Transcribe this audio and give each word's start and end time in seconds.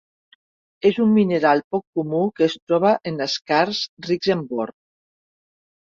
És 0.89 0.97
un 1.03 1.13
mineral 1.17 1.61
poc 1.75 1.85
comú 2.01 2.23
que 2.39 2.47
es 2.49 2.57
troba 2.73 2.97
en 3.13 3.25
skarns 3.37 3.87
rics 4.13 4.37
en 4.39 4.47
bor. 4.53 4.77